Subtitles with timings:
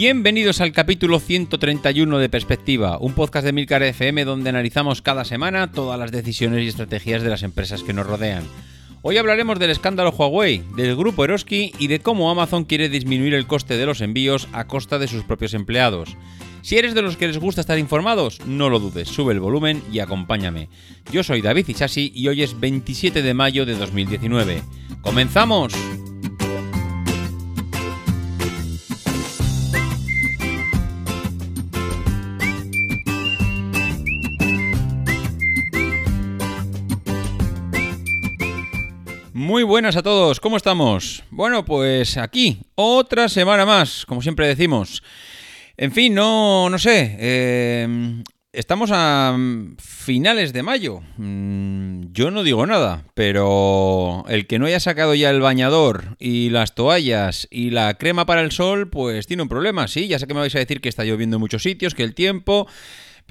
[0.00, 5.72] Bienvenidos al capítulo 131 de Perspectiva, un podcast de Milcar FM donde analizamos cada semana
[5.72, 8.44] todas las decisiones y estrategias de las empresas que nos rodean.
[9.02, 13.46] Hoy hablaremos del escándalo Huawei, del grupo Eroski y de cómo Amazon quiere disminuir el
[13.46, 16.16] coste de los envíos a costa de sus propios empleados.
[16.62, 19.82] Si eres de los que les gusta estar informados, no lo dudes, sube el volumen
[19.92, 20.70] y acompáñame.
[21.12, 24.62] Yo soy David Isasi y hoy es 27 de mayo de 2019.
[25.02, 25.74] ¡Comenzamos!
[39.50, 41.24] Muy buenas a todos, ¿cómo estamos?
[41.28, 45.02] Bueno, pues aquí, otra semana más, como siempre decimos.
[45.76, 48.22] En fin, no, no sé, eh,
[48.52, 49.36] estamos a
[49.76, 51.00] finales de mayo.
[51.16, 56.50] Mm, yo no digo nada, pero el que no haya sacado ya el bañador y
[56.50, 60.06] las toallas y la crema para el sol, pues tiene un problema, sí.
[60.06, 62.14] Ya sé que me vais a decir que está lloviendo en muchos sitios, que el
[62.14, 62.68] tiempo...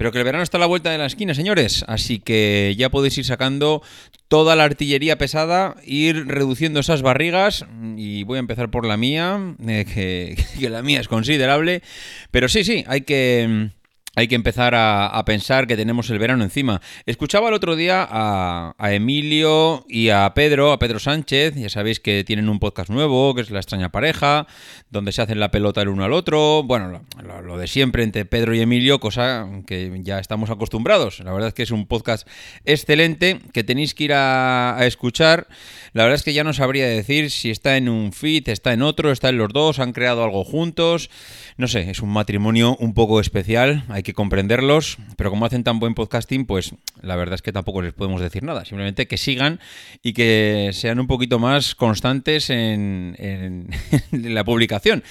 [0.00, 1.84] Pero que el verano está a la vuelta de la esquina, señores.
[1.86, 3.82] Así que ya podéis ir sacando
[4.28, 7.66] toda la artillería pesada, ir reduciendo esas barrigas.
[7.98, 11.82] Y voy a empezar por la mía, eh, que, que la mía es considerable.
[12.30, 13.72] Pero sí, sí, hay que
[14.16, 16.80] hay que empezar a, pensar que tenemos el verano encima.
[17.06, 22.24] Escuchaba el otro día a, Emilio y a Pedro, a Pedro Sánchez, ya sabéis que
[22.24, 24.46] tienen un podcast nuevo, que es La extraña pareja,
[24.90, 27.02] donde se hacen la pelota el uno al otro, bueno,
[27.44, 31.20] lo, de siempre entre Pedro y Emilio, cosa que ya estamos acostumbrados.
[31.20, 32.26] La verdad es que es un podcast
[32.64, 35.46] excelente que tenéis que ir a, escuchar.
[35.92, 38.82] La verdad es que ya no sabría decir si está en un feed, está en
[38.82, 41.10] otro, está en los dos, han creado algo juntos.
[41.56, 45.80] No sé, es un matrimonio un poco especial, hay que comprenderlos, pero como hacen tan
[45.80, 48.64] buen podcasting, pues la verdad es que tampoco les podemos decir nada.
[48.64, 49.60] Simplemente que sigan
[50.02, 53.70] y que sean un poquito más constantes en, en
[54.34, 55.02] la publicación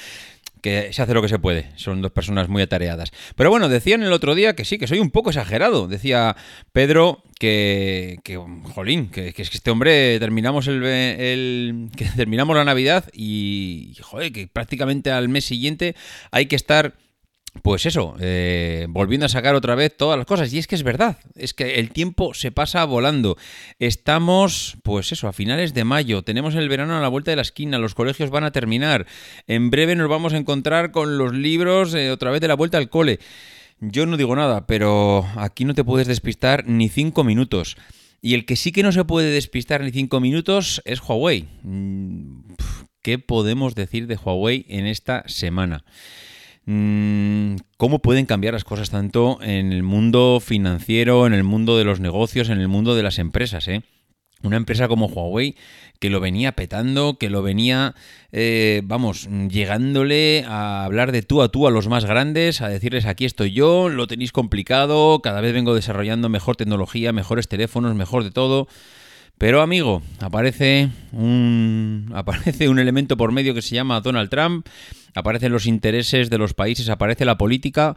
[0.62, 1.72] que se hace lo que se puede.
[1.76, 3.12] Son dos personas muy atareadas.
[3.36, 5.88] Pero bueno, decían el otro día que sí, que soy un poco exagerado.
[5.88, 6.36] Decía
[6.74, 12.56] Pedro que, que jolín, que, que, es que este hombre terminamos el, el, que terminamos
[12.56, 15.96] la Navidad y, joder, que prácticamente al mes siguiente
[16.32, 16.96] hay que estar
[17.62, 20.54] pues eso, eh, volviendo a sacar otra vez todas las cosas.
[20.54, 23.38] Y es que es verdad, es que el tiempo se pasa volando.
[23.80, 27.42] Estamos, pues eso, a finales de mayo, tenemos el verano a la vuelta de la
[27.42, 29.06] esquina, los colegios van a terminar,
[29.48, 32.78] en breve nos vamos a encontrar con los libros eh, otra vez de la vuelta
[32.78, 33.20] al cole.
[33.82, 37.78] Yo no digo nada, pero aquí no te puedes despistar ni cinco minutos.
[38.22, 41.48] Y el que sí que no se puede despistar ni cinco minutos es Huawei.
[41.64, 42.42] Mm,
[43.02, 45.86] ¿Qué podemos decir de Huawei en esta semana?
[46.72, 51.84] Mm, cómo pueden cambiar las cosas tanto en el mundo financiero, en el mundo de
[51.84, 53.82] los negocios, en el mundo de las empresas, ¿eh?
[54.44, 55.56] Una empresa como Huawei
[56.00, 57.96] que lo venía petando, que lo venía,
[58.32, 63.08] eh, vamos, llegándole a hablar de tú a tú a los más grandes, a decirles
[63.08, 68.24] aquí estoy yo, lo tenéis complicado, cada vez vengo desarrollando mejor tecnología, mejores teléfonos, mejor
[68.24, 68.68] de todo.
[69.40, 74.68] Pero amigo, aparece un, aparece un elemento por medio que se llama Donald Trump,
[75.16, 77.96] aparecen los intereses de los países, aparece la política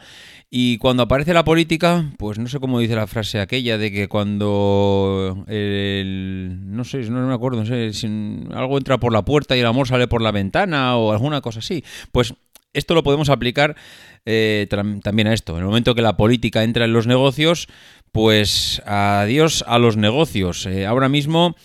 [0.51, 4.07] y cuando aparece la política, pues no sé cómo dice la frase aquella de que
[4.07, 8.07] cuando el, no sé, no me acuerdo, no sé, si
[8.55, 11.59] algo entra por la puerta y el amor sale por la ventana o alguna cosa
[11.59, 11.83] así,
[12.13, 12.35] pues
[12.73, 13.77] esto lo podemos aplicar
[14.25, 15.55] eh, también a esto.
[15.55, 17.67] En el momento que la política entra en los negocios,
[18.13, 20.67] pues adiós a los negocios.
[20.67, 21.57] Eh, ahora mismo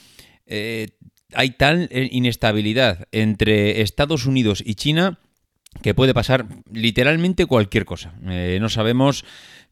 [0.46, 0.88] eh,
[1.34, 5.20] hay tal inestabilidad entre Estados Unidos y China
[5.82, 8.14] que puede pasar literalmente cualquier cosa.
[8.22, 9.26] no sabemos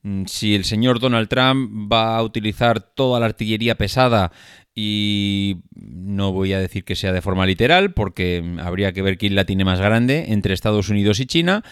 [0.04, 4.32] mm, si el señor Donald Trump va a utilizar toda la artillería pesada
[4.76, 9.34] y no voy a decir que sea de forma literal porque habría que ver quién
[9.34, 11.64] la tiene más grande entre Estados Unidos y China.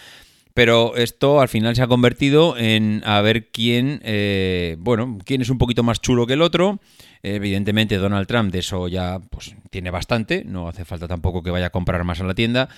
[0.54, 5.50] Pero esto al final se ha convertido en a ver quién, eh, bueno, quién es
[5.50, 6.80] un poquito más chulo que el otro.
[7.24, 11.66] Evidentemente Donald Trump de eso ya pues tiene bastante, no hace falta tampoco que vaya
[11.66, 12.68] a comprar más a la tienda.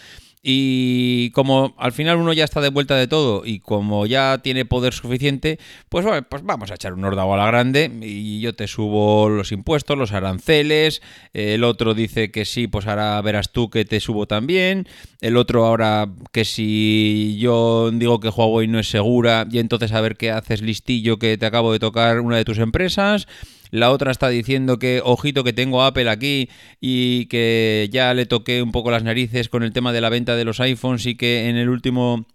[0.42, 4.64] Y como al final uno ya está de vuelta de todo y como ya tiene
[4.64, 8.68] poder suficiente, pues, pues vamos a echar un ordao a la grande y yo te
[8.68, 11.02] subo los impuestos, los aranceles,
[11.32, 14.86] el otro dice que sí, pues ahora verás tú que te subo también,
[15.20, 20.00] el otro ahora que si yo digo que Huawei no es segura y entonces a
[20.00, 23.26] ver qué haces listillo que te acabo de tocar una de tus empresas.
[23.70, 26.48] La otra está diciendo que, ojito, que tengo Apple aquí
[26.80, 30.36] y que ya le toqué un poco las narices con el tema de la venta
[30.36, 32.26] de los iPhones y que en el último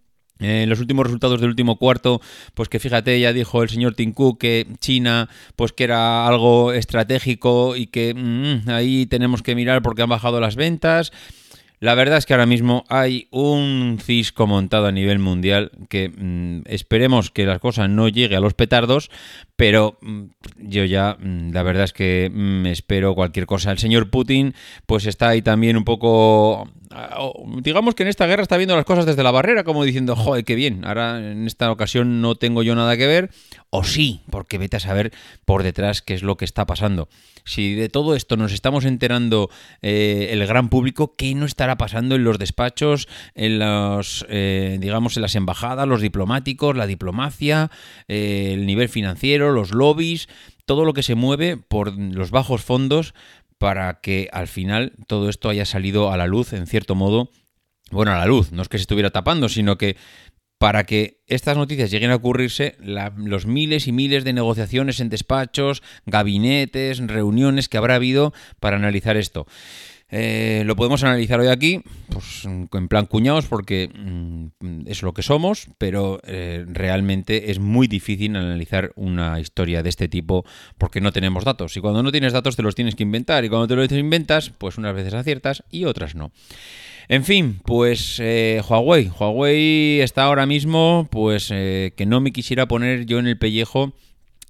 [0.42, 2.20] en los últimos resultados del último cuarto,
[2.56, 6.74] pues que fíjate, ya dijo el señor Tim Cook que China, pues que era algo
[6.74, 11.12] estratégico y que mm, ahí tenemos que mirar porque han bajado las ventas.
[11.80, 16.62] La verdad es que ahora mismo hay un cisco montado a nivel mundial que mm,
[16.66, 19.10] esperemos que las cosas no lleguen a los petardos,
[19.62, 20.24] pero mm,
[20.58, 23.70] yo ya mm, la verdad es que me espero cualquier cosa.
[23.70, 24.56] El señor Putin
[24.88, 27.30] pues está ahí también un poco ah,
[27.62, 30.46] digamos que en esta guerra está viendo las cosas desde la barrera, como diciendo, joder,
[30.46, 33.30] qué bien, ahora en esta ocasión no tengo yo nada que ver,
[33.70, 35.14] o sí, porque vete a saber
[35.46, 37.08] por detrás qué es lo que está pasando.
[37.44, 39.50] Si de todo esto nos estamos enterando
[39.82, 45.16] eh, el gran público, ¿qué no estará pasando en los despachos, en los, eh, digamos,
[45.18, 47.72] en las embajadas, los diplomáticos, la diplomacia,
[48.08, 50.28] eh, el nivel financiero, los lobbies,
[50.66, 53.14] todo lo que se mueve por los bajos fondos
[53.58, 57.30] para que al final todo esto haya salido a la luz, en cierto modo,
[57.92, 59.98] bueno, a la luz, no es que se estuviera tapando, sino que
[60.58, 65.82] para que estas noticias lleguen a ocurrirse, los miles y miles de negociaciones en despachos,
[66.06, 69.48] gabinetes, reuniones que habrá habido para analizar esto.
[70.14, 75.24] Eh, lo podemos analizar hoy aquí, pues en plan cuñados, porque mm, es lo que
[75.24, 80.46] somos, pero eh, realmente es muy difícil analizar una historia de este tipo
[80.78, 81.78] porque no tenemos datos.
[81.78, 84.52] Y cuando no tienes datos te los tienes que inventar, y cuando te los inventas,
[84.58, 86.32] pues unas veces aciertas y otras no.
[87.08, 89.10] En fin, pues eh, Huawei.
[89.18, 93.94] Huawei está ahora mismo, pues que no me quisiera poner yo en el pellejo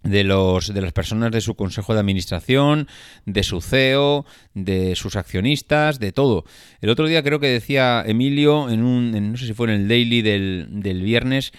[0.04, 2.88] de, los, de las personas de su consejo de administración,
[3.26, 6.46] de su CEO, de sus accionistas, de todo.
[6.82, 9.88] El otro día creo que decía Emilio, en un, no sé si fue en el
[9.88, 11.54] daily del, del viernes,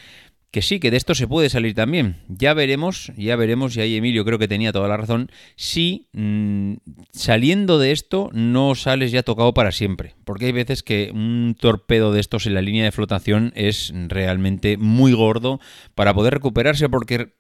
[0.53, 2.19] que sí, que de esto se puede salir también.
[2.29, 6.75] Ya veremos, ya veremos, y ahí Emilio creo que tenía toda la razón, si mm,
[7.11, 10.15] saliendo de esto no sales ya tocado para siempre.
[10.25, 14.77] Porque hay veces que un torpedo de estos en la línea de flotación es realmente
[14.77, 15.59] muy gordo
[15.95, 17.33] para poder recuperarse, porque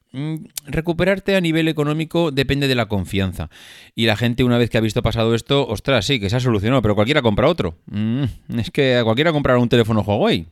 [0.66, 3.50] recuperarte a nivel económico depende de la confianza.
[3.94, 6.40] Y la gente una vez que ha visto pasado esto, ostras, sí, que se ha
[6.40, 7.76] solucionado, pero cualquiera compra otro.
[7.86, 8.24] Mm,
[8.58, 10.46] es que cualquiera comprar un teléfono Huawei.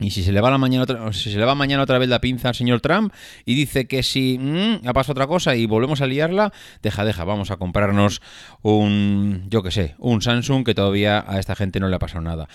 [0.00, 2.08] Y si se le va la mañana otra, si se le va mañana otra vez
[2.08, 3.12] la pinza al señor Trump
[3.44, 6.52] y dice que si mm, ha pasado otra cosa y volvemos a liarla,
[6.82, 8.20] deja, deja, vamos a comprarnos
[8.62, 12.22] un, yo qué sé, un Samsung que todavía a esta gente no le ha pasado
[12.22, 12.48] nada.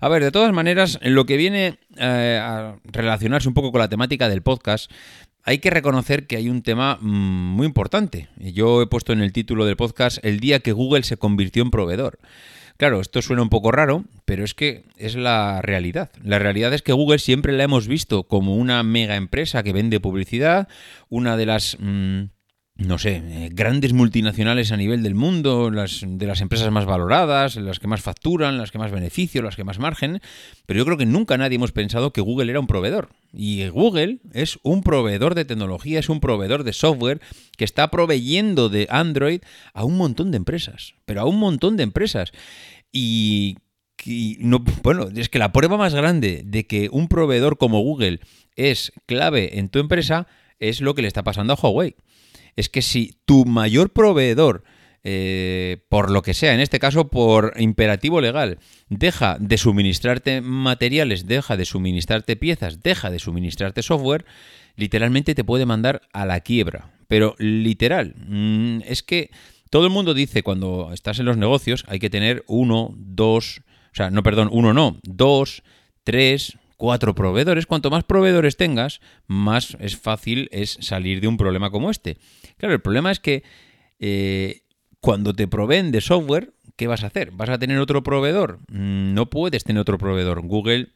[0.00, 3.88] A ver, de todas maneras, lo que viene eh, a relacionarse un poco con la
[3.88, 4.88] temática del podcast,
[5.44, 8.28] hay que reconocer que hay un tema mm, muy importante.
[8.36, 11.70] Yo he puesto en el título del podcast el día que Google se convirtió en
[11.70, 12.18] proveedor.
[12.76, 16.10] Claro, esto suena un poco raro, pero es que es la realidad.
[16.22, 20.00] La realidad es que Google siempre la hemos visto como una mega empresa que vende
[20.00, 20.66] publicidad,
[21.08, 21.76] una de las...
[21.78, 22.24] Mm,
[22.76, 27.54] no sé, eh, grandes multinacionales a nivel del mundo, las, de las empresas más valoradas,
[27.54, 30.20] las que más facturan, las que más beneficio, las que más margen,
[30.66, 33.10] pero yo creo que nunca nadie hemos pensado que Google era un proveedor.
[33.32, 37.20] Y Google es un proveedor de tecnología, es un proveedor de software
[37.56, 39.42] que está proveyendo de Android
[39.72, 42.32] a un montón de empresas, pero a un montón de empresas.
[42.90, 43.56] Y,
[44.40, 48.18] no, bueno, es que la prueba más grande de que un proveedor como Google
[48.56, 50.26] es clave en tu empresa
[50.58, 51.94] es lo que le está pasando a Huawei
[52.56, 54.64] es que si tu mayor proveedor,
[55.06, 58.58] eh, por lo que sea, en este caso por imperativo legal,
[58.88, 64.24] deja de suministrarte materiales, deja de suministrarte piezas, deja de suministrarte software,
[64.76, 66.90] literalmente te puede mandar a la quiebra.
[67.06, 69.30] Pero literal, mm, es que
[69.68, 73.60] todo el mundo dice cuando estás en los negocios hay que tener uno, dos,
[73.92, 75.62] o sea, no, perdón, uno no, dos,
[76.02, 77.64] tres, cuatro proveedores.
[77.64, 82.18] Cuanto más proveedores tengas, más es fácil es salir de un problema como este.
[82.58, 83.42] Claro, el problema es que
[84.00, 84.64] eh,
[85.00, 87.30] cuando te proveen de software, ¿qué vas a hacer?
[87.30, 88.58] ¿Vas a tener otro proveedor?
[88.68, 90.42] Mm, no puedes tener otro proveedor.
[90.42, 90.88] Google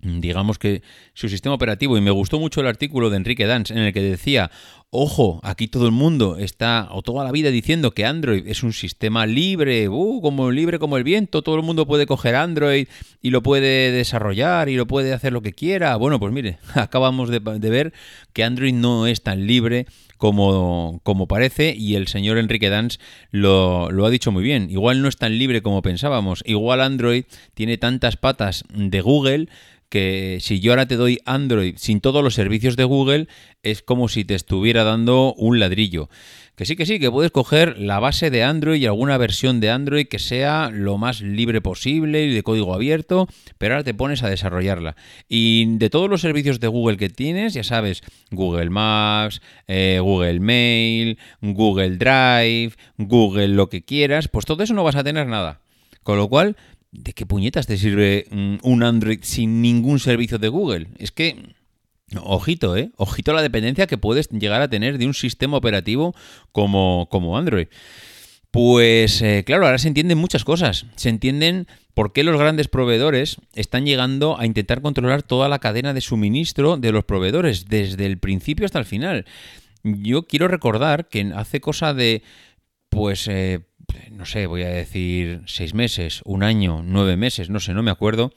[0.00, 0.82] digamos que
[1.14, 4.02] su sistema operativo, y me gustó mucho el artículo de Enrique Dance en el que
[4.02, 4.50] decía,
[4.90, 8.72] ojo, aquí todo el mundo está, o toda la vida diciendo que Android es un
[8.72, 12.88] sistema libre, uh, como libre como el viento, todo el mundo puede coger Android
[13.20, 15.96] y lo puede desarrollar y lo puede hacer lo que quiera.
[15.96, 17.92] Bueno, pues mire, acabamos de, ver
[18.32, 19.86] que Android no es tan libre
[20.18, 22.98] como, como, parece y el señor Enrique Dance
[23.30, 24.70] lo, lo, ha dicho muy bien.
[24.70, 26.42] Igual no es tan libre como pensábamos.
[26.46, 27.24] Igual Android
[27.54, 29.48] tiene tantas patas de Google
[29.88, 33.28] que si yo ahora te doy Android sin todos los servicios de Google,
[33.62, 36.08] es como si te estuviera dando un ladrillo.
[36.56, 39.68] Que sí, que sí, que puedes coger la base de Android y alguna versión de
[39.68, 43.28] Android que sea lo más libre posible y de código abierto,
[43.58, 44.96] pero ahora te pones a desarrollarla.
[45.28, 50.40] Y de todos los servicios de Google que tienes, ya sabes, Google Maps, eh, Google
[50.40, 55.60] Mail, Google Drive, Google lo que quieras, pues todo eso no vas a tener nada.
[56.02, 56.56] Con lo cual,
[56.92, 60.88] ¿de qué puñetas te sirve mm, un Android sin ningún servicio de Google?
[60.98, 61.54] Es que,
[62.22, 62.90] ojito, ¿eh?
[62.96, 66.14] Ojito a la dependencia que puedes llegar a tener de un sistema operativo
[66.52, 67.68] como, como Android.
[68.50, 70.86] Pues eh, claro, ahora se entienden muchas cosas.
[70.96, 75.92] Se entienden por qué los grandes proveedores están llegando a intentar controlar toda la cadena
[75.92, 79.26] de suministro de los proveedores, desde el principio hasta el final.
[79.82, 82.22] Yo quiero recordar que hace cosa de,
[82.88, 83.60] pues, eh,
[84.10, 87.90] no sé, voy a decir seis meses, un año, nueve meses, no sé, no me
[87.90, 88.32] acuerdo.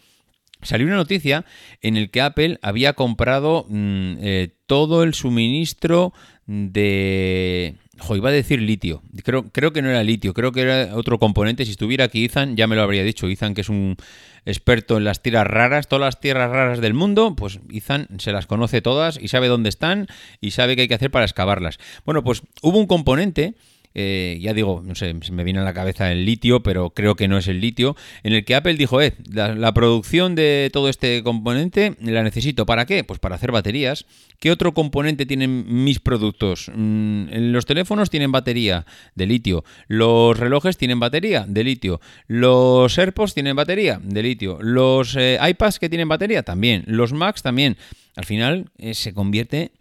[0.62, 1.46] Salió una noticia
[1.82, 6.14] en el que Apple había comprado mm, eh, todo el suministro
[6.48, 7.76] de
[8.16, 9.04] iba a decir litio.
[9.24, 11.66] Creo, creo que no era litio, creo que era otro componente.
[11.66, 13.28] Si estuviera aquí Ethan, ya me lo habría dicho.
[13.28, 13.98] Ethan, que es un
[14.46, 18.48] experto en las tierras raras, todas las tierras raras del mundo, pues Ethan se las
[18.48, 20.08] conoce todas y sabe dónde están
[20.42, 21.78] y sabe qué hay que hacer para excavarlas.
[22.06, 23.56] Bueno, pues hubo un componente
[23.96, 27.28] eh, ya digo, no sé, me viene a la cabeza el litio, pero creo que
[27.28, 31.24] no es el litio, en el que Apple dijo, eh, la, producción de todo este
[31.24, 32.66] componente la necesito.
[32.66, 33.04] ¿Para qué?
[33.04, 34.06] Pues para hacer baterías.
[34.40, 36.72] ¿Qué otro componente tienen mis productos?
[36.74, 43.34] Mm, los teléfonos tienen batería de litio, los relojes tienen batería de litio, los AirPods
[43.34, 47.78] tienen batería de litio, los eh, iPads que tienen batería también, los Macs también.
[48.16, 49.72] Al final eh, se convierte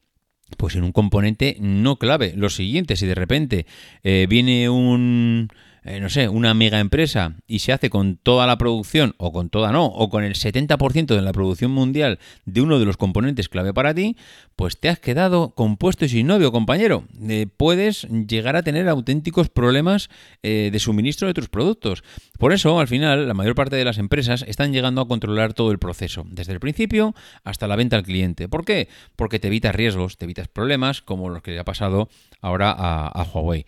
[0.56, 2.32] pues en un componente no clave.
[2.36, 3.66] Lo siguiente, si de repente
[4.02, 5.50] eh, viene un
[5.84, 9.50] eh, no sé, una mega empresa y se hace con toda la producción, o con
[9.50, 13.48] toda no, o con el 70% de la producción mundial de uno de los componentes
[13.48, 14.16] clave para ti,
[14.56, 17.04] pues te has quedado compuesto y sin novio, compañero.
[17.28, 20.10] Eh, puedes llegar a tener auténticos problemas
[20.42, 22.02] eh, de suministro de tus productos.
[22.38, 25.70] Por eso, al final, la mayor parte de las empresas están llegando a controlar todo
[25.70, 28.48] el proceso, desde el principio hasta la venta al cliente.
[28.48, 28.88] ¿Por qué?
[29.16, 32.08] Porque te evitas riesgos, te evitas problemas como los que le ha pasado
[32.40, 33.66] ahora a, Huawei.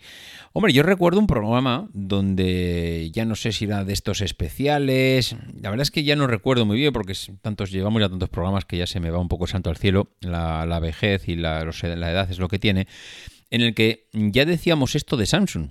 [0.53, 5.35] Hombre, yo recuerdo un programa donde ya no sé si era de estos especiales.
[5.61, 8.65] La verdad es que ya no recuerdo muy bien porque tantos llevamos ya tantos programas
[8.65, 10.09] que ya se me va un poco santo al cielo.
[10.19, 12.87] La, vejez y la edad es lo que tiene.
[13.49, 15.69] En el que ya decíamos esto de Samsung.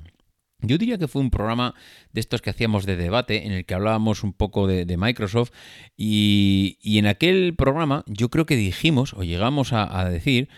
[0.63, 1.75] Yo diría que fue un programa
[2.13, 5.53] de estos que hacíamos de debate en el que hablábamos un poco de, Microsoft
[5.97, 10.49] y, en aquel programa yo creo que dijimos o llegamos a, decir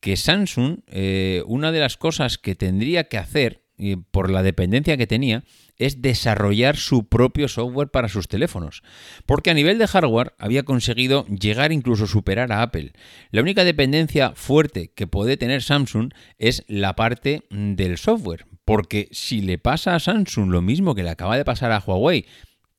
[0.00, 3.64] que Samsung, eh, una de las cosas que tendría que hacer
[4.10, 5.44] por la dependencia que tenía,
[5.76, 8.82] es desarrollar su propio software para sus teléfonos.
[9.24, 12.92] Porque a nivel de hardware había conseguido llegar incluso superar a Apple.
[13.30, 18.46] La única dependencia fuerte que puede tener Samsung es la parte del software.
[18.64, 22.26] Porque si le pasa a Samsung lo mismo que le acaba de pasar a Huawei,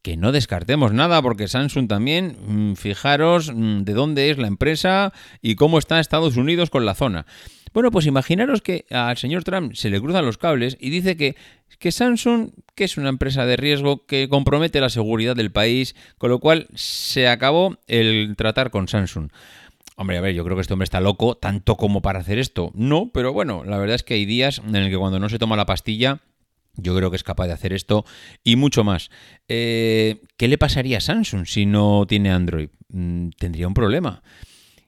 [0.01, 2.37] que no descartemos nada porque Samsung también,
[2.71, 6.95] mm, fijaros mm, de dónde es la empresa y cómo está Estados Unidos con la
[6.95, 7.25] zona.
[7.73, 11.35] Bueno, pues imaginaros que al señor Trump se le cruzan los cables y dice que,
[11.77, 16.31] que Samsung, que es una empresa de riesgo que compromete la seguridad del país, con
[16.31, 19.29] lo cual se acabó el tratar con Samsung.
[19.95, 22.71] Hombre, a ver, yo creo que este hombre está loco, tanto como para hacer esto.
[22.73, 25.37] No, pero bueno, la verdad es que hay días en el que cuando no se
[25.37, 26.21] toma la pastilla,
[26.75, 28.05] yo creo que es capaz de hacer esto
[28.43, 29.09] y mucho más.
[29.47, 32.69] Eh, ¿Qué le pasaría a Samsung si no tiene Android?
[32.89, 34.21] Mm, tendría un problema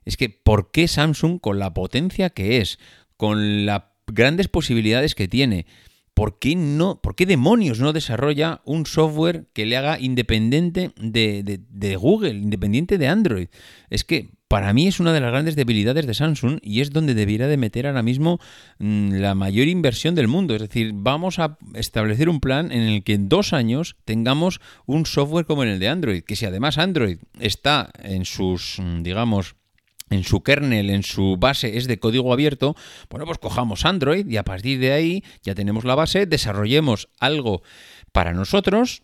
[0.05, 2.79] es que ¿por qué Samsung con la potencia que es,
[3.17, 5.65] con las grandes posibilidades que tiene,
[6.13, 11.95] ¿por qué, no, ¿por qué demonios no desarrolla un software que le haga independiente de,
[11.95, 13.47] Google, independiente de Android?
[13.89, 17.13] Es que para mí es una de las grandes debilidades de Samsung y es donde
[17.13, 18.39] debiera de meter ahora mismo
[18.79, 20.55] mm, la mayor inversión del mundo.
[20.55, 25.05] Es decir, vamos a establecer un plan en el que en dos años tengamos un
[25.05, 29.55] software como el de Android, que si además Android está en sus, mm, digamos,
[30.11, 32.75] en su kernel, en su base es de código abierto,
[33.09, 37.63] bueno, pues cojamos Android y a partir de ahí ya tenemos la base, desarrollemos algo
[38.11, 39.01] para nosotros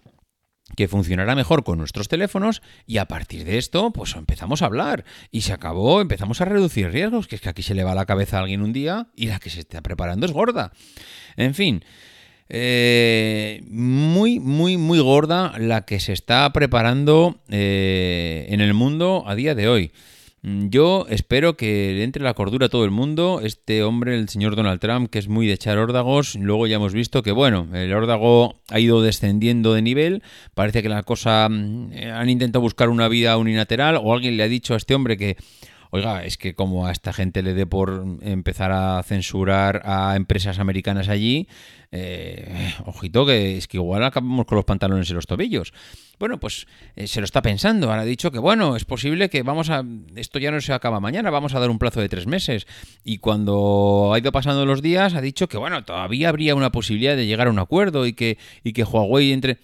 [0.75, 5.05] que funcionará mejor con nuestros teléfonos y a partir de esto pues empezamos a hablar
[5.31, 8.05] y se acabó, empezamos a reducir riesgos, que es que aquí se le va la
[8.05, 10.73] cabeza a alguien un día y la que se está preparando es gorda.
[11.37, 11.85] En fin,
[12.49, 19.35] eh, muy, muy, muy gorda la que se está preparando eh, en el mundo a
[19.35, 19.91] día de hoy.
[20.47, 23.41] Mm, yo espero que le entre la cordura a todo el mundo.
[23.43, 26.35] Este hombre, el señor Donald Trump, que es muy de echar órdagos.
[26.35, 30.23] Luego ya hemos visto que, bueno, el órdago ha ido descendiendo de nivel.
[30.53, 31.49] Parece que la cosa.
[31.49, 33.99] Mm, han intentado buscar una vida unilateral.
[34.01, 35.35] O alguien le ha dicho a este hombre que.
[35.97, 40.59] Oiga, es que como a esta gente le dé por empezar a censurar a empresas
[40.59, 41.47] americanas allí,
[41.91, 45.73] eh, ojito que es que igual acabamos con los pantalones y los tobillos.
[46.19, 47.89] Bueno, pues eh, se lo está pensando.
[47.89, 49.83] Ahora ha dicho que bueno, es posible que vamos a.
[50.15, 52.67] Esto ya no se acaba mañana, vamos a dar un plazo de tres meses.
[53.03, 57.15] Y cuando ha ido pasando los días, ha dicho que bueno, todavía habría una posibilidad
[57.15, 59.57] de llegar a un acuerdo y que, y que Huawei entre.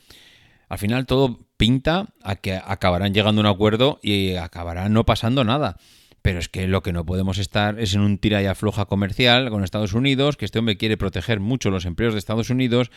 [0.67, 5.43] Al final todo pinta a que acabarán llegando a un acuerdo y acabará no pasando
[5.43, 5.77] nada.
[6.23, 9.49] Pero es que lo que no podemos estar es en un tira y afloja comercial
[9.49, 12.91] con Estados Unidos, que este hombre quiere proteger mucho los empleos de Estados Unidos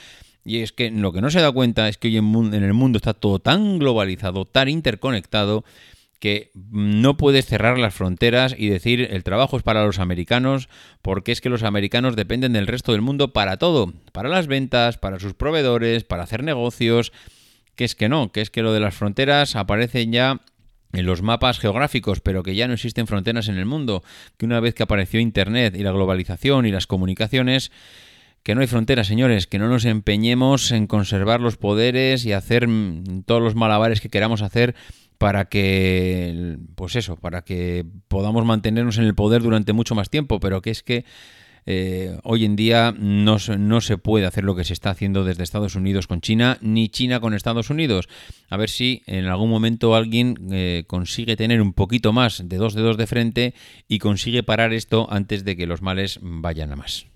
[0.45, 2.99] Y es que lo que no se da cuenta es que hoy en el mundo
[2.99, 5.65] está todo tan globalizado, tan interconectado,
[6.21, 10.69] que no puedes cerrar las fronteras y decir el trabajo es para los americanos,
[11.03, 14.99] porque es que los americanos dependen del resto del mundo para todo, para las ventas,
[14.99, 17.13] para sus proveedores, para hacer negocios,
[17.75, 20.41] que es que no, que es que lo de las fronteras aparece ya
[20.93, 24.03] en los mapas geográficos, pero que ya no existen fronteras en el mundo,
[24.37, 27.71] que una vez que apareció Internet y la globalización y las comunicaciones,
[28.43, 32.69] que no hay fronteras, señores, que no nos empeñemos en conservar los poderes y hacer
[33.25, 34.77] todos los malabares que queramos hacer
[35.19, 40.41] para que, pues eso, para que podamos mantenernos en el poder durante mucho más tiempo,
[40.41, 41.05] pero que es que
[41.67, 45.43] eh, hoy en día no, no, se puede hacer lo que se está haciendo desde
[45.43, 48.09] Estados Unidos con China, ni China con Estados Unidos.
[48.49, 52.75] A ver si en algún momento alguien eh, consigue tener un poquito más de dos
[52.75, 53.55] dedos de frente
[53.89, 57.07] y consigue parar esto antes de que los males vayan a más.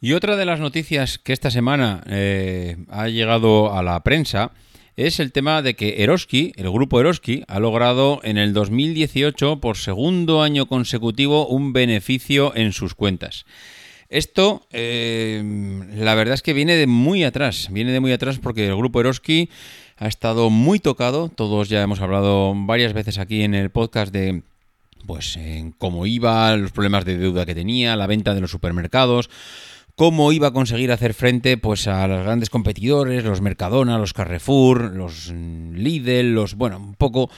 [0.00, 4.52] Y otra de las noticias que esta semana eh, ha llegado a la prensa
[4.96, 9.76] es el tema de que Eroski, el grupo Eroski, ha logrado en el 2018 por
[9.76, 13.46] segundo año consecutivo un beneficio en sus cuentas.
[14.08, 15.40] Esto, eh,
[15.94, 19.00] la verdad es que viene de muy atrás, viene de muy atrás porque el grupo
[19.00, 19.48] Eroski
[19.96, 24.42] ha estado muy tocado, todos ya hemos hablado varias veces aquí en el podcast de
[25.06, 29.30] pues en cómo iba, los problemas de deuda que tenía, la venta de los supermercados,
[30.00, 34.96] cómo iba a conseguir hacer frente pues a los grandes competidores, los Mercadona, los Carrefour,
[34.96, 37.28] los Lidl, los bueno, un poco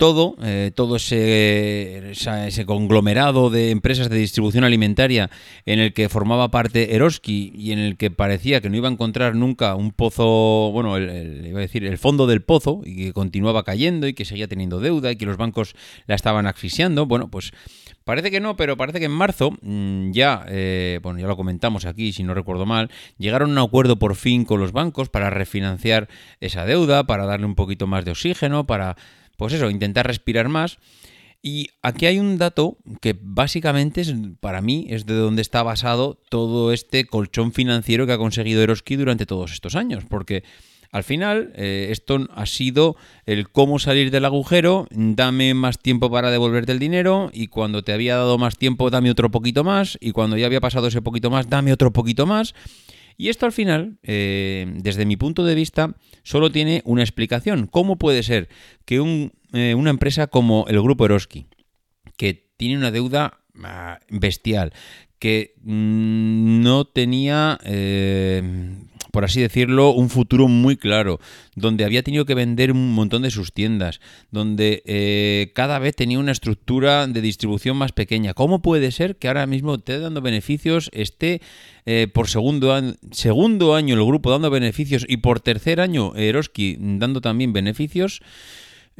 [0.00, 5.30] todo, eh, todo ese, conglomerado de empresas de distribución alimentaria
[5.66, 8.92] en el que formaba parte Eroski y en el que parecía que no iba a
[8.92, 13.62] encontrar nunca un pozo, bueno, iba a decir, el fondo del pozo y que continuaba
[13.62, 15.74] cayendo y que seguía teniendo deuda y que los bancos
[16.06, 17.52] la estaban asfixiando, bueno, pues
[18.02, 21.84] Parece que no, pero parece que en marzo mm, ya, eh, bueno, ya lo comentamos
[21.84, 25.28] aquí, si no recuerdo mal, llegaron a un acuerdo por fin con los bancos para
[25.28, 26.08] refinanciar
[26.40, 28.96] esa deuda, para darle un poquito más de oxígeno, para,
[29.40, 30.76] pues eso, intentar respirar más.
[31.40, 36.20] Y aquí hay un dato que básicamente es, para mí es de donde está basado
[36.28, 40.44] todo este colchón financiero que ha conseguido Eroski durante todos estos años, porque
[40.92, 46.30] al final, eh, esto ha sido el cómo salir del agujero, dame más tiempo para
[46.30, 50.12] devolverte el dinero y cuando te había dado más tiempo, dame otro poquito más y
[50.12, 52.54] cuando ya había pasado ese poquito más, dame otro poquito más.
[53.20, 57.66] Y esto al final, eh, desde mi punto de vista, solo tiene una explicación.
[57.66, 58.48] ¿Cómo puede ser
[58.86, 58.96] que
[59.52, 61.46] eh, una empresa como el Grupo Eroski,
[62.16, 64.72] que tiene una deuda ah, bestial,
[65.18, 67.58] que mm, no tenía
[69.12, 71.20] por así decirlo, un futuro muy claro,
[71.54, 76.18] donde había tenido que vender un montón de sus tiendas, donde eh, cada vez tenía
[76.18, 78.34] una estructura de distribución más pequeña.
[78.34, 81.40] ¿Cómo puede ser que ahora mismo esté dando beneficios, esté
[81.86, 87.20] eh, por segundo, segundo año el grupo dando beneficios y por tercer año Eroski dando
[87.20, 88.20] también beneficios?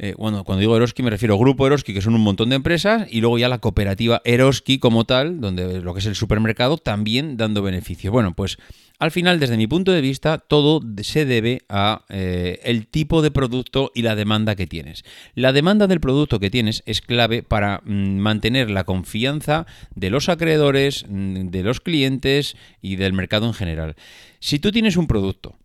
[0.03, 2.55] Eh, bueno, cuando digo Eroski me refiero al Grupo Eroski, que son un montón de
[2.55, 6.77] empresas, y luego ya la cooperativa Eroski como tal, donde lo que es el supermercado,
[6.77, 8.11] también dando beneficios.
[8.11, 8.57] Bueno, pues
[8.97, 13.29] al final, desde mi punto de vista, todo se debe a eh, el tipo de
[13.29, 15.03] producto y la demanda que tienes.
[15.35, 20.29] La demanda del producto que tienes es clave para mm, mantener la confianza de los
[20.29, 23.95] acreedores, mm, de los clientes y del mercado en general.
[24.39, 25.59] Si tú tienes un producto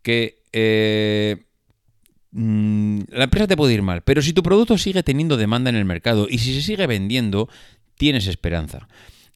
[0.00, 1.44] que eh,
[2.32, 5.76] Mm, la empresa te puede ir mal, pero si tu producto sigue teniendo demanda en
[5.76, 7.48] el mercado y si se sigue vendiendo,
[7.96, 8.88] tienes esperanza.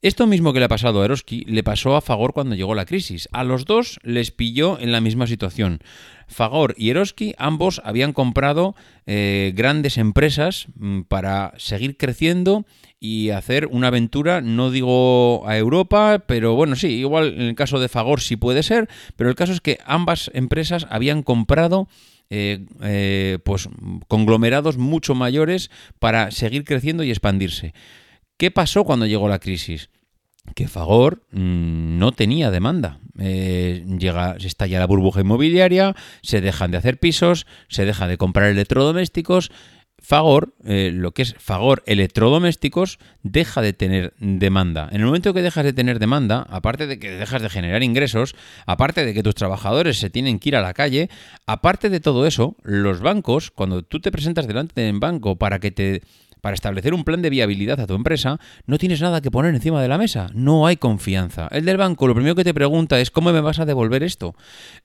[0.03, 2.85] Esto mismo que le ha pasado a Eroski le pasó a Fagor cuando llegó la
[2.85, 3.29] crisis.
[3.33, 5.81] A los dos les pilló en la misma situación.
[6.29, 12.67] Fagor y Eroski ambos habían comprado eh, grandes empresas mm, para seguir creciendo
[13.01, 17.79] y hacer una aventura, no digo a Europa, pero bueno, sí, igual en el caso
[17.79, 21.89] de Fagor sí puede ser, pero el caso es que ambas empresas habían comprado
[22.31, 23.69] eh, eh, pues
[24.09, 27.75] conglomerados mucho mayores para seguir creciendo y expandirse.
[28.37, 29.91] ¿Qué pasó cuando llegó la crisis?
[30.55, 33.01] Que Fagor mm, no tenía demanda.
[33.19, 38.19] Eh, llega, se estalla la burbuja inmobiliaria, se dejan de hacer pisos, se deja de
[38.19, 39.51] comprar electrodomésticos
[40.07, 44.89] Fagor, eh, lo que es Fagor electrodomésticos, deja de tener demanda.
[44.93, 48.37] En el momento que dejas de tener demanda, aparte de que dejas de generar ingresos,
[48.67, 51.11] aparte de que tus trabajadores se tienen que ir a la calle,
[51.45, 55.73] aparte de todo eso, los bancos, cuando tú te presentas delante del banco para que
[55.73, 56.03] te
[56.47, 59.83] para establecer un plan de viabilidad a tu empresa, no tienes nada que poner encima
[59.83, 60.29] de la mesa.
[60.33, 61.49] No hay confianza.
[61.51, 64.37] El del banco lo primero que te pregunta es ¿cómo me vas a devolver esto?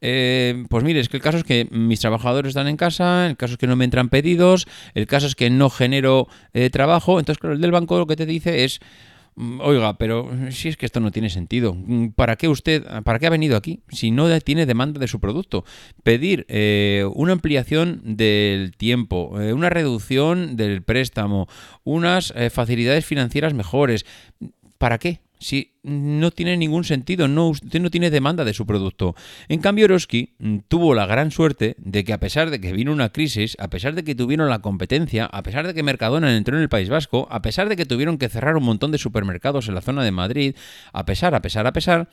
[0.01, 3.37] Eh, pues mire, es que el caso es que mis trabajadores están en casa, el
[3.37, 7.19] caso es que no me entran pedidos, el caso es que no genero eh, trabajo.
[7.19, 8.79] Entonces, el del banco lo que te dice es
[9.35, 13.27] oiga, pero si es que esto no tiene sentido, mm, ¿para qué usted, para qué
[13.27, 15.63] ha venido aquí si no tiene demanda de su producto?
[16.03, 21.47] Pedir eh, una ampliación del tiempo, eh, una reducción del préstamo,
[21.83, 24.05] unas eh, facilidades financieras mejores,
[24.77, 25.21] ¿para qué?
[25.41, 29.15] Si no tiene ningún sentido, no, usted no tiene demanda de su producto.
[29.49, 32.91] En cambio, Eroski mm, tuvo la gran suerte de que a pesar de que vino
[32.91, 36.55] una crisis, a pesar de que tuvieron la competencia, a pesar de que Mercadona entró
[36.55, 39.67] en el País Vasco, a pesar de que tuvieron que cerrar un montón de supermercados
[39.67, 40.55] en la zona de Madrid,
[40.93, 42.09] a pesar, a pesar, a pesar,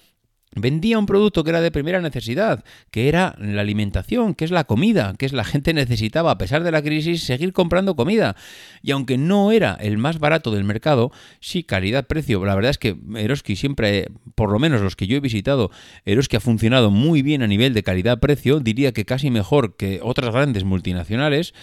[0.55, 4.65] vendía un producto que era de primera necesidad, que era la alimentación, que es la
[4.65, 8.37] comida, que es la gente necesitaba, a pesar de la crisis, seguir comprando comida.
[8.83, 12.45] Y aunque no era el más barato del mercado, sí calidad-precio.
[12.45, 15.71] La verdad es que Eroski siempre, por lo menos los que yo he visitado,
[16.05, 20.33] Eroski ha funcionado muy bien a nivel de calidad-precio, diría que casi mejor que otras
[20.33, 21.55] grandes multinacionales.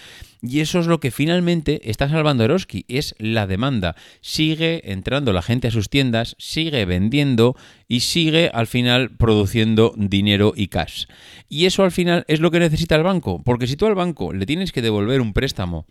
[0.42, 3.96] Y eso es lo que finalmente está salvando Eroski, es la demanda.
[4.20, 7.56] Sigue entrando la gente a sus tiendas, sigue vendiendo
[7.88, 11.06] y sigue al final produciendo dinero y cash.
[11.48, 14.32] Y eso al final es lo que necesita el banco, porque si tú al banco
[14.32, 15.86] le tienes que devolver un préstamo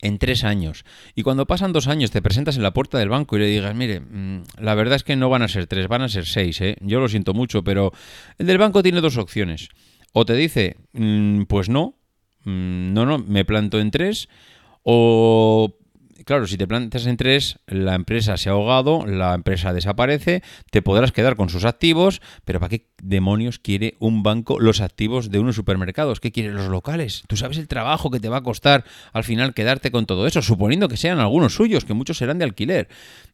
[0.00, 0.84] en tres años.
[1.14, 3.74] Y cuando pasan dos años te presentas en la puerta del banco y le digas,
[3.74, 6.60] mire, mm, la verdad es que no van a ser tres, van a ser seis,
[6.60, 6.76] ¿eh?
[6.80, 7.92] yo lo siento mucho, pero
[8.38, 9.68] el del banco tiene dos opciones.
[10.12, 11.96] O te dice, mm, pues no,
[12.44, 14.28] no, no, me planto en tres.
[14.82, 15.76] O,
[16.24, 20.82] claro, si te plantas en tres, la empresa se ha ahogado, la empresa desaparece, te
[20.82, 25.38] podrás quedar con sus activos, pero ¿para qué demonios quiere un banco los activos de
[25.38, 26.20] unos supermercados?
[26.20, 27.22] ¿Qué quiere los locales?
[27.26, 30.42] ¿Tú sabes el trabajo que te va a costar al final quedarte con todo eso?
[30.42, 32.88] Suponiendo que sean algunos suyos, que muchos serán de alquiler.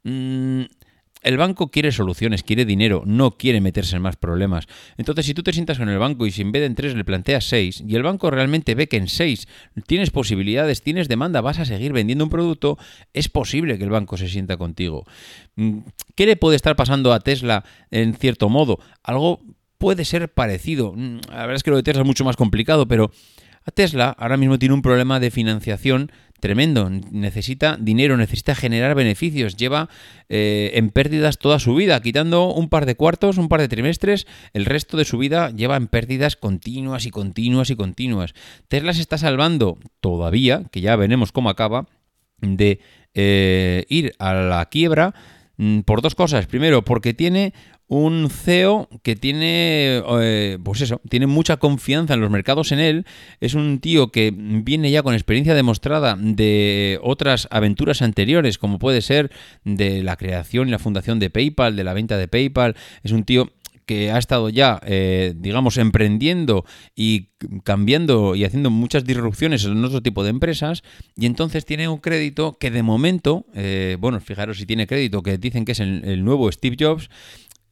[0.04, 0.62] Mm,
[1.22, 4.66] el banco quiere soluciones, quiere dinero, no quiere meterse en más problemas.
[4.96, 6.94] Entonces, si tú te sientas con el banco y si en vez de en tres
[6.94, 9.48] le planteas seis, y el banco realmente ve que en seis
[9.86, 12.78] tienes posibilidades, tienes demanda, vas a seguir vendiendo un producto,
[13.12, 15.04] es posible que el banco se sienta contigo.
[15.56, 15.78] Mm,
[16.14, 18.78] ¿Qué le puede estar pasando a Tesla en cierto modo?
[19.02, 19.40] Algo
[19.78, 20.92] puede ser parecido.
[20.94, 23.10] Mm, la verdad es que lo de Tesla es mucho más complicado, pero
[23.64, 26.90] a Tesla ahora mismo tiene un problema de financiación tremendo.
[26.90, 29.56] Necesita dinero, necesita generar beneficios.
[29.56, 29.88] Lleva
[30.28, 34.26] eh, en pérdidas toda su vida, quitando un par de cuartos, un par de trimestres.
[34.52, 38.34] El resto de su vida lleva en pérdidas continuas y continuas y continuas.
[38.68, 41.86] Tesla se está salvando todavía, que ya veremos cómo acaba,
[42.40, 42.80] de
[43.14, 45.14] eh, ir a la quiebra
[45.56, 46.46] mm, por dos cosas.
[46.46, 47.52] Primero, porque tiene
[47.90, 53.04] un CEO que tiene, eh, pues eso, tiene mucha confianza en los mercados en él,
[53.40, 59.02] es un tío que viene ya con experiencia demostrada de otras aventuras anteriores, como puede
[59.02, 59.32] ser
[59.64, 63.24] de la creación y la fundación de PayPal, de la venta de PayPal, es un
[63.24, 63.50] tío
[63.86, 67.30] que ha estado ya, eh, digamos, emprendiendo y
[67.64, 70.84] cambiando y haciendo muchas disrupciones en otro tipo de empresas,
[71.16, 75.38] y entonces tiene un crédito que de momento, eh, bueno, fijaros si tiene crédito, que
[75.38, 77.10] dicen que es el nuevo Steve Jobs,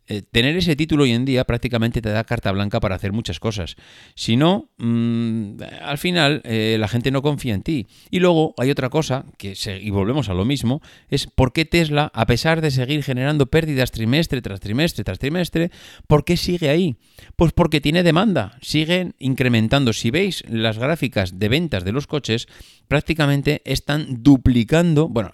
[0.08, 3.38] eh, tener ese título hoy en día prácticamente te da carta blanca para hacer muchas
[3.40, 3.76] cosas.
[4.14, 7.86] Si no, mm, al final eh, la gente no confía en ti.
[8.10, 12.10] Y luego hay otra cosa, que y volvemos a lo mismo, es por qué Tesla,
[12.14, 15.70] a pesar de seguir generando pérdidas trimestre tras trimestre tras trimestre,
[16.06, 16.96] ¿por qué sigue ahí?
[17.36, 19.92] Pues porque tiene demanda, siguen incrementando.
[19.92, 22.48] Si veis las gráficas de ventas de los coches,
[22.88, 25.32] prácticamente están duplicando, bueno,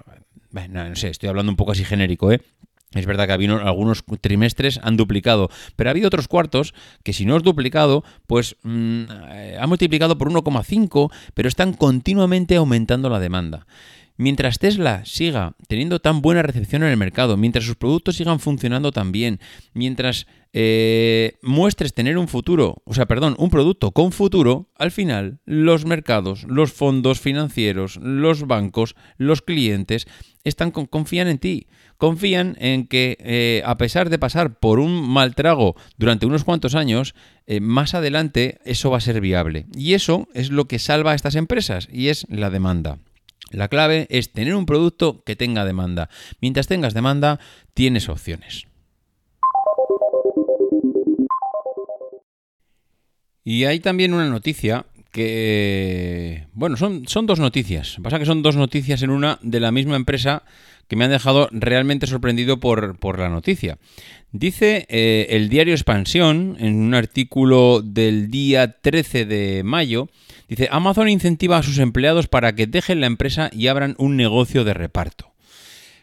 [0.71, 2.41] no, sé, estoy hablando un poco así genérico, ¿eh?
[2.95, 7.37] Es verdad que algunos trimestres han duplicado, pero ha habido otros cuartos que si no
[7.37, 9.03] es duplicado, pues mm,
[9.33, 13.67] eh, ha multiplicado por 1,5, pero están continuamente aumentando la demanda.
[14.17, 18.93] Mientras Tesla siga teniendo tan buena recepción en el mercado, mientras sus productos sigan funcionando
[18.93, 19.41] tan bien,
[19.73, 25.41] mientras eh, muestres tener un futuro, o sea, perdón, un producto con futuro, al final
[25.45, 30.07] los mercados, los fondos financieros, los bancos, los clientes
[30.45, 35.35] están confían en ti confían en que, eh, a pesar de pasar por un mal
[35.35, 37.15] trago durante unos cuantos años,
[37.47, 39.67] eh, más adelante eso va a ser viable.
[39.75, 42.99] Y eso es lo que salva a estas empresas, y es la demanda.
[43.51, 46.09] La clave es tener un producto que tenga demanda.
[46.41, 47.39] Mientras tengas demanda,
[47.75, 48.67] tienes opciones.
[53.45, 57.99] Y hay también una noticia que, bueno, son, dos noticias.
[58.03, 60.43] Pasa que son dos noticias en una de la misma empresa
[60.89, 63.79] que me han dejado realmente sorprendido por, la noticia.
[64.33, 70.09] Dice eh, el diario Expansión, en un artículo del día 13 de mayo,
[70.55, 74.65] dice, Amazon incentiva a sus empleados para que dejen la empresa y abran un negocio
[74.65, 75.33] de reparto.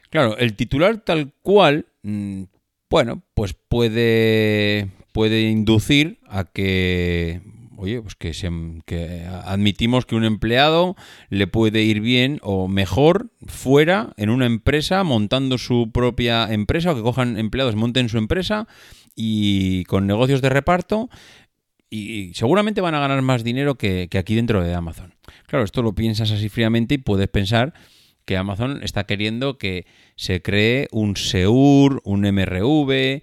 [0.09, 2.43] Claro, el titular tal cual, mm,
[2.89, 7.41] bueno, pues puede, puede inducir a que
[7.81, 8.31] oye, pues que,
[8.85, 10.95] que admitimos que un empleado
[11.29, 16.95] le puede ir bien o mejor fuera en una empresa montando su propia empresa o
[16.95, 18.67] que cojan empleados, monten su empresa
[19.15, 21.09] y con negocios de reparto
[21.93, 25.13] y seguramente van a ganar más dinero que, que, aquí dentro de Amazon.
[25.45, 27.73] Claro, esto lo piensas así fríamente y puedes pensar
[28.25, 33.21] que Amazon está queriendo que se cree un SEUR, un MRV,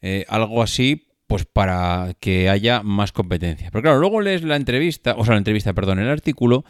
[0.00, 3.70] eh, algo así, pues para que haya más competencia.
[3.70, 6.64] Pero claro, luego lees la entrevista, o sea, la entrevista, perdón, el artículo,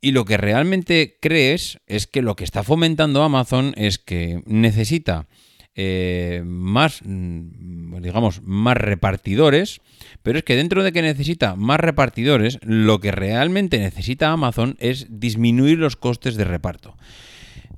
[0.00, 5.28] y lo que realmente crees es que lo que está fomentando Amazon es que necesita
[5.74, 9.80] eh, más, mm, digamos, más repartidores,
[10.22, 15.06] pero es que dentro de que necesita más repartidores, lo que realmente necesita Amazon es
[15.08, 16.96] disminuir los costes de reparto.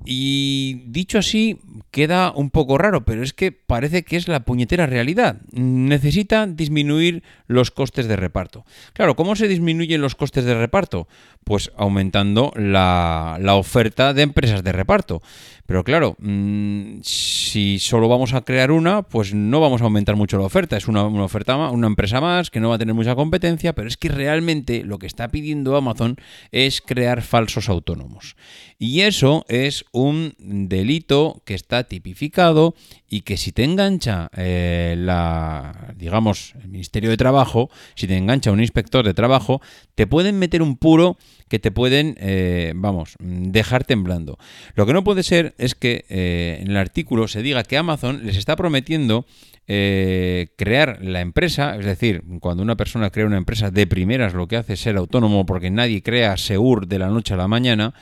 [0.05, 1.57] Y dicho así,
[1.91, 5.41] queda un poco raro, pero es que parece que es la puñetera realidad.
[5.51, 8.65] Necesita disminuir los costes de reparto.
[8.93, 11.07] Claro, ¿cómo se disminuyen los costes de reparto?
[11.43, 15.21] Pues aumentando la, oferta de empresas de reparto.
[15.65, 20.37] Pero claro, mm, si solo vamos a crear una, pues no vamos a aumentar mucho
[20.37, 20.77] la oferta.
[20.77, 23.87] Es una, una oferta, una empresa más que no va a tener mucha competencia, pero
[23.87, 26.17] es que realmente lo que está pidiendo Amazon
[26.51, 28.35] es crear falsos autónomos.
[28.77, 32.75] Y eso es un delito que está tipificado
[33.09, 38.51] y que si te engancha eh, la, digamos, el Ministerio de Trabajo, si te engancha
[38.51, 39.61] un inspector de trabajo,
[39.95, 44.37] te pueden meter un puro que te pueden, eh, vamos, dejar temblando.
[44.75, 48.25] Lo que no puede ser es que eh, en el artículo se diga que Amazon
[48.25, 49.25] les está prometiendo
[49.67, 54.57] crear la empresa, es decir, cuando una persona crea una empresa de primeras lo que
[54.57, 57.95] hace es ser autónomo porque nadie crea Seur de la noche a la mañana,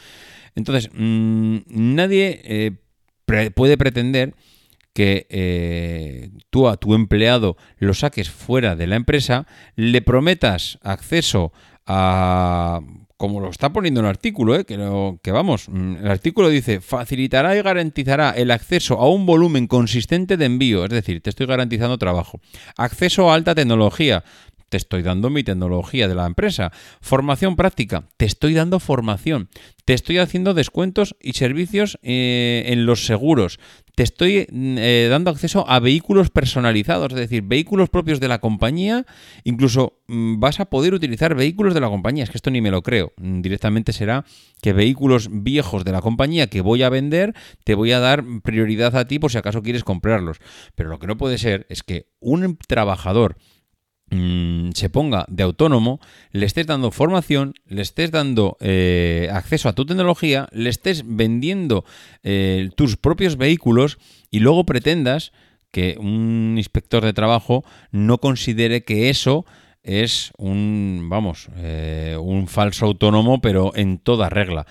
[0.56, 2.82] entonces, mm, nadie
[3.28, 4.36] eh, puede pretender
[4.94, 11.52] que eh, tú a tu empleado lo saques fuera de la empresa, le prometas acceso
[11.86, 12.82] a
[13.24, 14.66] como lo está poniendo el artículo, ¿eh?
[14.66, 14.76] que,
[15.22, 20.36] que vamos, mm, el artículo dice, facilitará y garantizará el acceso a un volumen consistente
[20.36, 22.42] de envío, es decir, te estoy garantizando trabajo,
[22.76, 24.26] acceso a alta tecnología,
[24.74, 26.72] te estoy dando mi tecnología de la empresa.
[27.00, 29.50] Formación práctica, te estoy dando formación.
[29.86, 33.60] Te estoy haciendo descuentos y servicios eh, en los seguros.
[33.94, 38.40] Te estoy mm, eh, dando acceso a vehículos personalizados, es decir, vehículos propios de la
[38.40, 39.06] compañía.
[39.44, 42.24] Incluso mm, vas a poder utilizar vehículos de la compañía.
[42.24, 43.14] Es que esto ni me lo creo.
[43.18, 44.26] Mm, directamente será
[44.60, 48.96] que vehículos viejos de la compañía que voy a vender, te voy a dar prioridad
[48.96, 50.40] a ti por si acaso quieres comprarlos.
[50.74, 53.38] Pero lo que no puede ser es que un trabajador
[54.14, 56.00] Mm, se ponga de autónomo,
[56.32, 61.84] le estés dando formación, le estés dando eh, acceso a tu tecnología, le estés vendiendo
[62.22, 63.98] eh, tus propios vehículos
[64.30, 65.32] y luego pretendas
[65.72, 69.46] que un inspector de trabajo no considere que eso
[69.82, 74.68] es un, vamos, eh, un falso autónomo, pero en toda regla.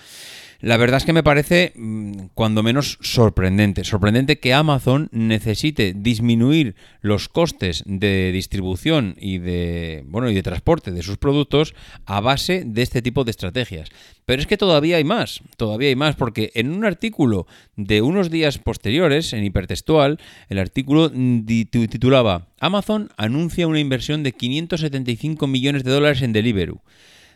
[0.63, 3.83] La verdad es que me parece mm, cuando menos sorprendente.
[3.83, 10.93] Sorprendente que Amazon necesite disminuir los costes de distribución y de bueno y de transporte
[10.93, 11.75] de sus productos
[12.07, 13.89] a base de este tipo de estrategias.
[14.25, 18.31] Pero es que todavía hay más, todavía hay más, porque en un artículo de unos
[18.31, 25.91] días posteriores, en hipertextual, el artículo titulaba Amazon anuncia una inversión de 575 millones de
[25.91, 26.83] dólares en Deliveroo.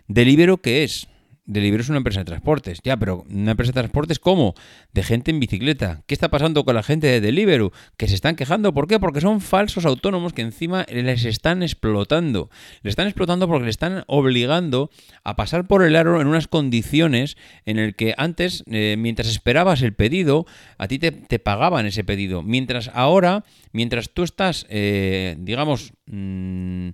[0.07, 1.09] ¿Deliveroo qué es?
[1.47, 4.55] Deliveroo es una empresa de transportes, ya, pero una empresa de transportes ¿cómo?
[4.93, 6.03] De gente en bicicleta.
[6.07, 7.73] ¿Qué está pasando con la gente de Deliveroo?
[7.97, 8.99] Que se están quejando, ¿por qué?
[8.99, 12.51] Porque son falsos autónomos que encima les están explotando.
[12.83, 14.91] Les están explotando porque les están obligando
[15.23, 19.83] a pasar por el aro en unas condiciones en el que antes, eh, mientras esperabas
[19.83, 20.47] el pedido,
[20.79, 22.43] a ti te, pagaban ese pedido.
[22.43, 26.89] Mientras ahora, mientras tú estás, eh, digamos, mm,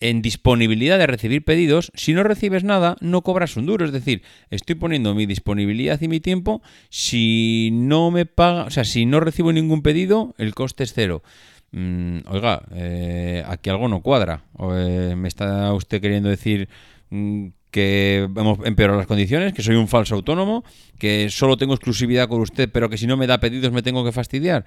[0.00, 3.84] en disponibilidad de recibir pedidos, si no recibes nada, no cobras un duro.
[3.84, 6.62] Es decir, estoy poniendo mi disponibilidad y mi tiempo.
[6.88, 11.22] Si no me paga, o sea, si no recibo ningún pedido, el coste es cero.
[11.72, 14.44] Mm, oiga, eh, aquí algo no cuadra.
[14.60, 16.68] Eh, ¿Me está usted queriendo decir
[17.10, 20.64] mm, que hemos empeorado las condiciones, que soy un falso autónomo,
[20.98, 24.04] que solo tengo exclusividad con usted, pero que si no me da pedidos me tengo
[24.04, 24.64] que fastidiar?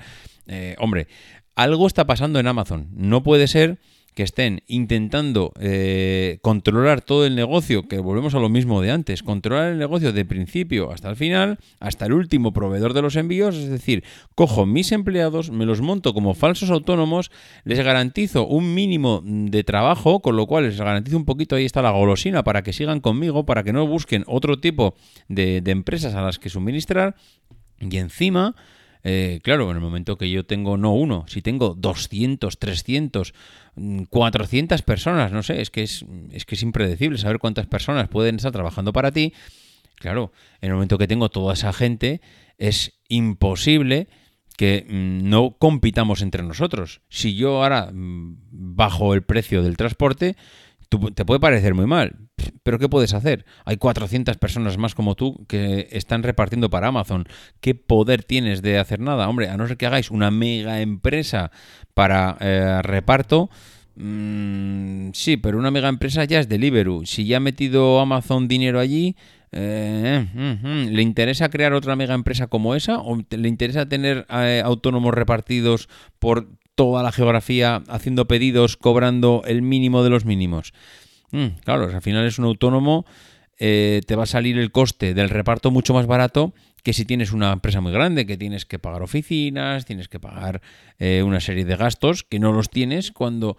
[0.48, 1.08] Eh, hombre,
[1.56, 2.90] algo está pasando en Amazon.
[2.94, 3.80] No puede ser
[4.14, 9.24] que estén intentando eh, controlar todo el negocio, que volvemos a lo mismo de antes,
[9.24, 13.56] controlar el negocio de principio hasta el final, hasta el último proveedor de los envíos,
[13.56, 14.04] es decir,
[14.36, 17.32] cojo mis empleados, me los monto como falsos autónomos,
[17.64, 21.82] les garantizo un mínimo de trabajo, con lo cual les garantizo un poquito, ahí está
[21.82, 24.96] la golosina, para que sigan conmigo, para que no busquen otro tipo
[25.30, 27.16] de, de empresas a las que suministrar,
[27.80, 28.56] y encima
[29.04, 33.34] Eh, claro, en el momento que yo tengo no uno, si tengo 200, 300,
[34.10, 38.36] 400 personas, no sé, es que es, es que es impredecible saber cuántas personas pueden
[38.36, 39.34] estar trabajando para ti.
[39.96, 42.22] Claro, en el momento que tengo toda esa gente,
[42.58, 44.08] es imposible
[44.58, 47.02] que mm, no compitamos entre nosotros.
[47.10, 50.36] Si yo ahora mm, bajo el precio del transporte,
[51.16, 52.18] te puede parecer muy mal,
[52.64, 53.46] pero ¿qué puedes hacer?
[53.66, 57.26] Hay 400 personas más como tú que están repartiendo para Amazon.
[57.60, 59.28] ¿Qué poder tienes de hacer nada?
[59.28, 61.52] Hombre, a no ser que hagáis una mega empresa
[61.94, 63.50] para eh, reparto,
[63.96, 67.06] mm, sí, pero una mega empresa ya es Deliveroo.
[67.06, 69.16] Si ya ha metido Amazon dinero allí,
[69.54, 70.26] eh,
[70.90, 73.00] ¿Le interesa crear otra mega empresa como esa?
[73.00, 79.62] ¿O le interesa tener eh, autónomos repartidos por toda la geografía, haciendo pedidos, cobrando el
[79.62, 80.74] mínimo de los mínimos?
[81.32, 83.06] Mm, claro, al final es un autónomo,
[83.58, 87.32] eh, te va a salir el coste del reparto mucho más barato que si tienes
[87.32, 90.62] una empresa muy grande, que tienes que pagar oficinas, tienes que pagar
[91.00, 93.56] una serie de gastos que no los tienes cuando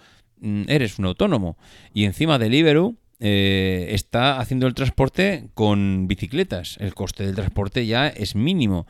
[0.66, 1.56] eres un autónomo.
[1.94, 6.76] Y encima Deliveroo eh, está haciendo el transporte con bicicletas.
[6.80, 8.84] El coste del transporte ya es mínimo.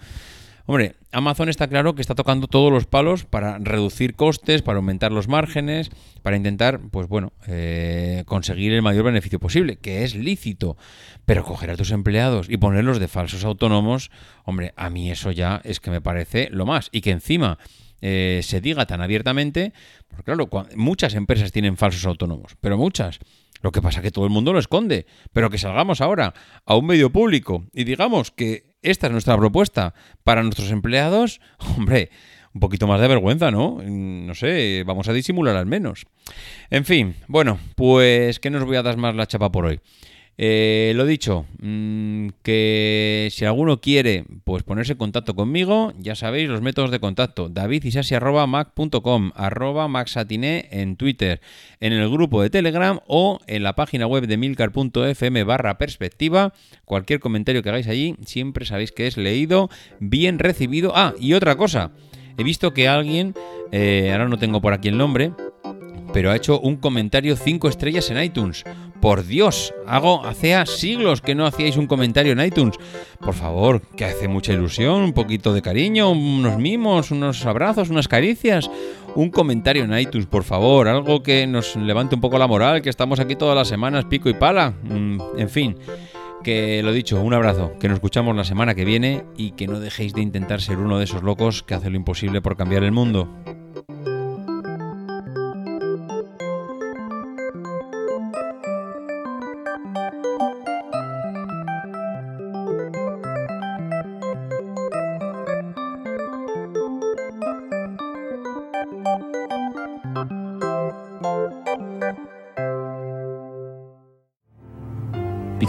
[0.66, 5.10] Hombre, Amazon está claro que está tocando todos los palos para reducir costes, para aumentar
[5.10, 5.90] los márgenes,
[6.22, 10.76] para intentar, pues bueno, eh, conseguir el mayor beneficio posible, que es lícito.
[11.24, 14.10] Pero coger a tus empleados y ponerlos de falsos autónomos,
[14.44, 16.88] hombre, a mí eso ya es que me parece lo más.
[16.92, 17.58] Y que encima
[18.00, 19.72] eh, se diga tan abiertamente,
[20.08, 23.18] porque claro, muchas empresas tienen falsos autónomos, pero muchas.
[23.62, 25.06] Lo que pasa es que todo el mundo lo esconde.
[25.32, 26.34] Pero que salgamos ahora
[26.66, 31.40] a un medio público y digamos que esta es nuestra propuesta para nuestros empleados,
[31.76, 32.10] hombre,
[32.54, 33.80] un poquito más de vergüenza, ¿no?
[33.82, 36.06] No sé, vamos a disimular al menos.
[36.70, 39.80] En fin, bueno, pues que nos voy a dar más la chapa por hoy.
[40.38, 46.48] Eh, lo dicho, mm, que si alguno quiere pues ponerse en contacto conmigo, ya sabéis
[46.48, 47.48] los métodos de contacto.
[47.48, 51.40] davidisasi.mac.com, arroba maxatiné en Twitter,
[51.80, 56.54] en el grupo de Telegram o en la página web de milcar.fm barra perspectiva.
[56.86, 59.68] Cualquier comentario que hagáis allí, siempre sabéis que es leído,
[60.00, 60.92] bien recibido.
[60.94, 61.92] Ah, y otra cosa,
[62.38, 63.34] he visto que alguien,
[63.70, 65.32] eh, ahora no tengo por aquí el nombre,
[66.14, 68.64] pero ha hecho un comentario 5 estrellas en iTunes.
[69.02, 72.76] Por Dios, hago hace siglos que no hacíais un comentario en iTunes.
[73.18, 78.06] Por favor, que hace mucha ilusión, un poquito de cariño, unos mimos, unos abrazos, unas
[78.06, 78.70] caricias.
[79.16, 82.90] Un comentario en iTunes, por favor, algo que nos levante un poco la moral, que
[82.90, 84.72] estamos aquí todas las semanas, pico y pala.
[84.84, 85.76] Mm, en fin,
[86.44, 89.80] que lo dicho, un abrazo, que nos escuchamos la semana que viene y que no
[89.80, 92.92] dejéis de intentar ser uno de esos locos que hace lo imposible por cambiar el
[92.92, 93.28] mundo.